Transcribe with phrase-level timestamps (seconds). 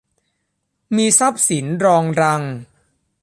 [0.95, 2.41] มีทรัพย์สินรองรัง